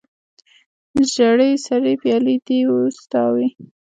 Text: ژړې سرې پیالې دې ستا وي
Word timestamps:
ژړې 1.11 1.51
سرې 1.65 1.93
پیالې 2.01 2.35
دې 2.45 2.59
ستا 2.99 3.23
وي 3.33 3.47